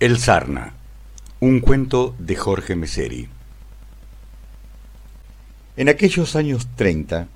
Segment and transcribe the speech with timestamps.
[0.00, 0.72] El Sarna,
[1.40, 3.28] un cuento de Jorge Meseri.
[5.76, 7.28] En aquellos años 30,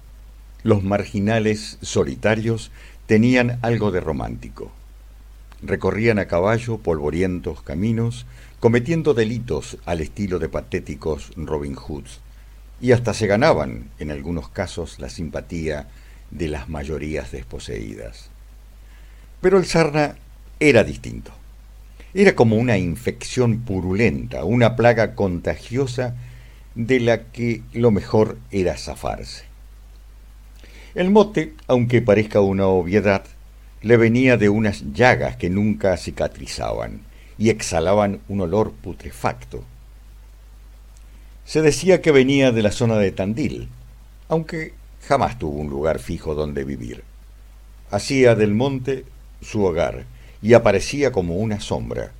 [0.62, 2.70] los marginales solitarios
[3.04, 4.72] tenían algo de romántico.
[5.60, 8.24] Recorrían a caballo polvorientos caminos,
[8.60, 12.20] cometiendo delitos al estilo de patéticos Robin Hoods,
[12.80, 15.88] y hasta se ganaban, en algunos casos, la simpatía
[16.30, 18.30] de las mayorías desposeídas.
[19.42, 20.16] Pero el Sarna
[20.60, 21.43] era distinto.
[22.16, 26.14] Era como una infección purulenta, una plaga contagiosa
[26.76, 29.46] de la que lo mejor era zafarse.
[30.94, 33.24] El mote, aunque parezca una obviedad,
[33.82, 37.00] le venía de unas llagas que nunca cicatrizaban
[37.36, 39.64] y exhalaban un olor putrefacto.
[41.44, 43.68] Se decía que venía de la zona de Tandil,
[44.28, 44.72] aunque
[45.08, 47.02] jamás tuvo un lugar fijo donde vivir.
[47.90, 49.04] Hacía del monte
[49.42, 50.06] su hogar
[50.44, 52.12] y aparecía como una sombra,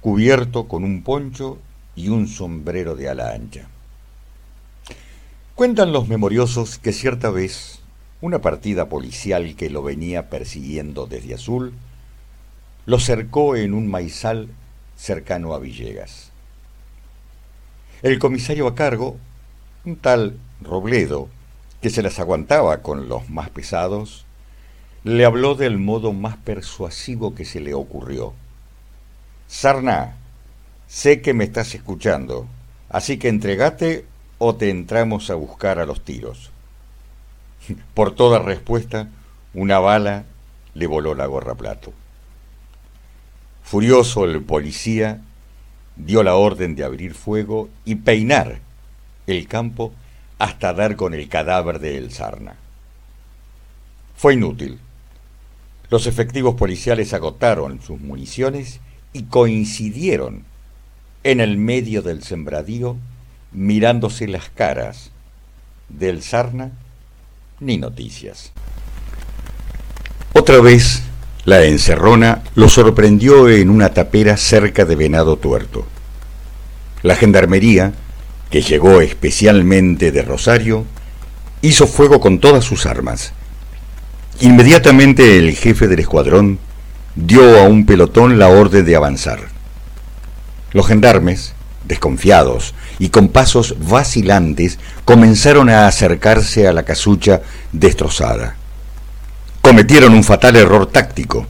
[0.00, 1.58] cubierto con un poncho
[1.94, 3.68] y un sombrero de ala ancha.
[5.54, 7.80] Cuentan los memoriosos que cierta vez
[8.22, 11.74] una partida policial que lo venía persiguiendo desde Azul
[12.86, 14.48] lo cercó en un maizal
[14.96, 16.30] cercano a Villegas.
[18.00, 19.18] El comisario a cargo,
[19.84, 21.28] un tal Robledo,
[21.82, 24.25] que se las aguantaba con los más pesados,
[25.06, 28.34] le habló del modo más persuasivo que se le ocurrió.
[29.46, 30.16] Sarna,
[30.88, 32.48] sé que me estás escuchando,
[32.88, 34.04] así que entregate
[34.38, 36.50] o te entramos a buscar a los tiros.
[37.94, 39.08] Por toda respuesta,
[39.54, 40.24] una bala
[40.74, 41.92] le voló la gorra plato.
[43.62, 45.20] Furioso el policía
[45.94, 48.58] dio la orden de abrir fuego y peinar
[49.28, 49.92] el campo
[50.40, 52.56] hasta dar con el cadáver de El Sarna.
[54.16, 54.80] Fue inútil.
[55.90, 58.80] Los efectivos policiales agotaron sus municiones
[59.12, 60.44] y coincidieron
[61.22, 62.96] en el medio del sembradío
[63.52, 65.10] mirándose las caras
[65.88, 66.72] del Sarna
[67.60, 68.52] ni noticias.
[70.32, 71.02] Otra vez
[71.44, 75.86] la encerrona lo sorprendió en una tapera cerca de Venado Tuerto.
[77.02, 77.92] La gendarmería,
[78.50, 80.84] que llegó especialmente de Rosario,
[81.62, 83.32] hizo fuego con todas sus armas
[84.40, 86.58] Inmediatamente el jefe del escuadrón
[87.14, 89.40] dio a un pelotón la orden de avanzar.
[90.72, 91.54] Los gendarmes,
[91.84, 97.40] desconfiados y con pasos vacilantes, comenzaron a acercarse a la casucha
[97.72, 98.56] destrozada.
[99.62, 101.46] Cometieron un fatal error táctico.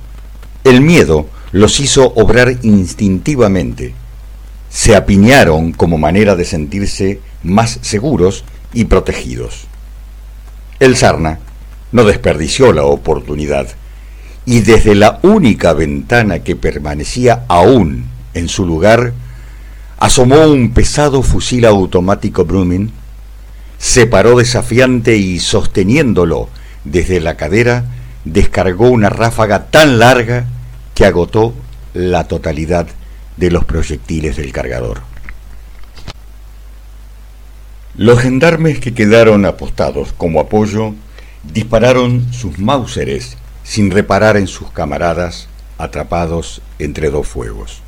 [0.63, 3.95] El miedo los hizo obrar instintivamente.
[4.71, 9.67] Se apiñaron como manera de sentirse más seguros y protegidos.
[10.79, 11.41] El sarna
[11.93, 13.69] no desperdició la oportunidad
[14.47, 19.13] y desde la única ventana que permanecía aún en su lugar,
[19.99, 22.93] asomó un pesado fusil automático Brumming,
[23.79, 26.49] se paró desafiante y sosteniéndolo
[26.85, 27.85] desde la cadera,
[28.25, 30.47] descargó una ráfaga tan larga
[30.95, 31.53] que agotó
[31.93, 32.87] la totalidad
[33.37, 35.01] de los proyectiles del cargador.
[37.97, 40.95] Los gendarmes que quedaron apostados como apoyo
[41.53, 45.49] dispararon sus mauseres sin reparar en sus camaradas
[45.79, 47.83] atrapados entre dos fuegos.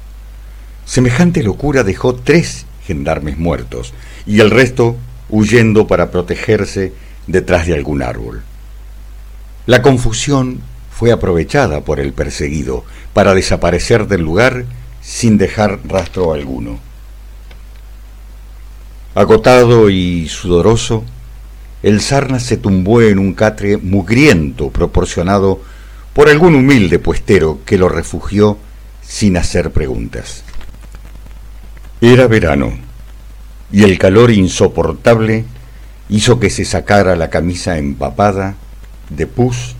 [0.85, 3.93] Semejante locura dejó tres gendarmes muertos
[4.27, 4.97] y el resto
[5.29, 6.93] huyendo para protegerse
[7.27, 8.43] detrás de algún árbol.
[9.67, 14.65] La confusión fue aprovechada por el perseguido para desaparecer del lugar
[15.03, 16.79] sin dejar rastro alguno.
[19.15, 21.05] Agotado y sudoroso,
[21.83, 25.61] el sarna se tumbó en un catre mugriento proporcionado
[26.13, 28.59] por algún humilde puestero que lo refugió
[29.03, 30.43] sin hacer preguntas.
[32.01, 32.73] Era verano,
[33.71, 35.45] y el calor insoportable
[36.09, 38.55] hizo que se sacara la camisa empapada
[39.11, 39.75] de pus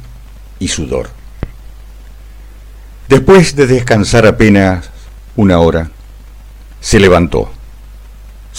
[0.59, 1.11] y sudor.
[3.09, 4.91] Después de descansar apenas
[5.37, 5.91] una hora,
[6.81, 7.51] se levantó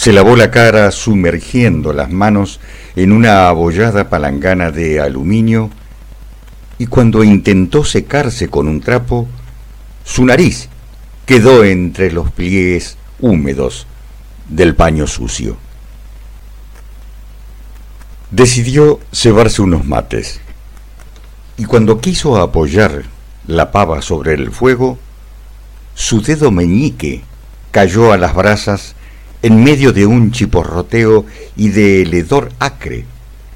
[0.00, 2.58] se lavó la cara sumergiendo las manos
[2.96, 5.68] en una abollada palangana de aluminio
[6.78, 9.28] y cuando intentó secarse con un trapo,
[10.02, 10.70] su nariz
[11.26, 13.86] quedó entre los pliegues húmedos
[14.48, 15.58] del paño sucio.
[18.30, 20.40] Decidió cebarse unos mates
[21.58, 23.02] y cuando quiso apoyar
[23.46, 24.98] la pava sobre el fuego,
[25.94, 27.20] su dedo meñique
[27.70, 28.94] cayó a las brasas
[29.42, 31.24] en medio de un chiporroteo
[31.56, 33.04] y del hedor acre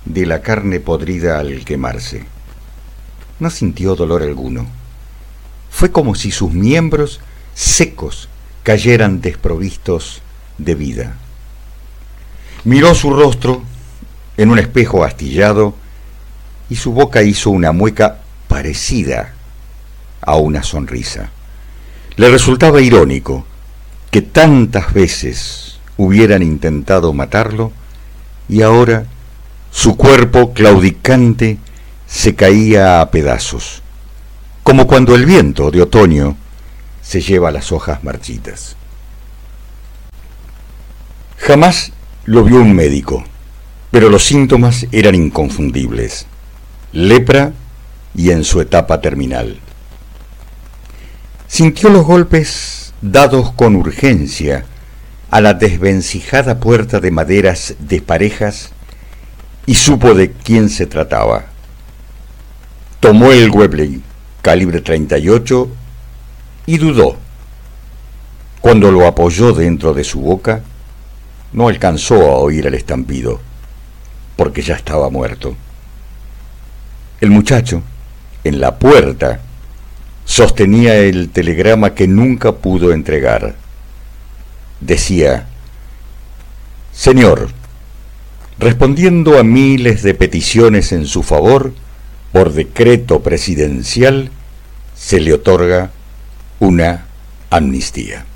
[0.04, 2.25] de la carne podrida al quemarse.
[3.38, 4.66] No sintió dolor alguno.
[5.70, 7.20] Fue como si sus miembros
[7.54, 8.28] secos
[8.62, 10.22] cayeran desprovistos
[10.56, 11.16] de vida.
[12.64, 13.62] Miró su rostro
[14.37, 15.75] en un espejo astillado
[16.70, 19.34] y su boca hizo una mueca parecida
[20.22, 21.30] a una sonrisa.
[22.16, 23.44] Le resultaba irónico
[24.10, 27.73] que tantas veces hubieran intentado matarlo
[28.49, 29.06] y ahora
[29.70, 31.58] su cuerpo claudicante
[32.06, 33.82] se caía a pedazos,
[34.62, 36.37] como cuando el viento de otoño
[37.02, 38.76] se lleva las hojas marchitas.
[41.38, 41.93] Jamás
[42.25, 43.25] lo vio un médico,
[43.90, 46.26] pero los síntomas eran inconfundibles.
[46.93, 47.52] Lepra
[48.14, 49.58] y en su etapa terminal.
[51.49, 54.64] Sintió los golpes dados con urgencia
[55.34, 58.70] a la desvencijada puerta de maderas de parejas
[59.66, 61.46] y supo de quién se trataba.
[63.00, 64.00] Tomó el Webley
[64.42, 65.69] calibre 38
[66.66, 67.16] y dudó.
[68.60, 70.62] Cuando lo apoyó dentro de su boca,
[71.52, 73.40] no alcanzó a oír el estampido,
[74.37, 75.56] porque ya estaba muerto.
[77.20, 77.82] El muchacho,
[78.44, 79.40] en la puerta,
[80.25, 83.63] sostenía el telegrama que nunca pudo entregar.
[84.84, 85.46] Decía,
[86.92, 87.48] Señor,
[88.58, 91.72] respondiendo a miles de peticiones en su favor,
[92.32, 94.31] por decreto presidencial,
[94.94, 95.90] se le otorga
[96.60, 97.06] una
[97.48, 98.26] amnistía.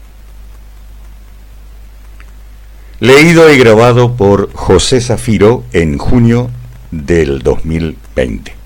[2.98, 6.50] Leído y grabado por José Zafiro en junio
[6.90, 8.57] del 2020.